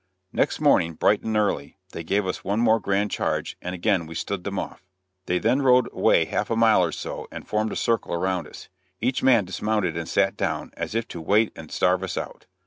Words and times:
Next 0.33 0.59
morning, 0.59 0.93
bright 0.95 1.21
and 1.21 1.37
early, 1.37 1.77
they 1.91 2.03
gave 2.03 2.25
us 2.25 2.43
one 2.43 2.59
more 2.59 2.79
grand 2.79 3.11
charge, 3.11 3.55
and 3.61 3.75
again 3.75 4.07
we 4.07 4.15
"stood 4.15 4.43
them 4.45 4.57
off." 4.57 4.83
They 5.27 5.37
then 5.37 5.61
rode 5.61 5.93
away 5.93 6.25
half 6.25 6.49
a 6.49 6.55
mile 6.55 6.83
or 6.83 6.91
so, 6.91 7.27
and 7.31 7.47
formed 7.47 7.71
a 7.71 7.75
circle 7.75 8.15
around 8.15 8.47
us. 8.47 8.67
Each 8.99 9.21
man 9.21 9.45
dismounted 9.45 9.95
and 9.95 10.09
sat 10.09 10.35
down, 10.35 10.71
as 10.73 10.95
if 10.95 11.07
to 11.09 11.21
wait 11.21 11.51
and 11.55 11.69
starve 11.71 12.01
us 12.01 12.17
out. 12.17 12.47